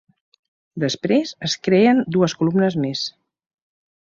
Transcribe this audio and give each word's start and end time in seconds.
Després, 0.83 1.33
es 1.49 1.55
creen 1.67 2.01
dues 2.17 2.35
columnes 2.41 2.79
més. 2.87 3.05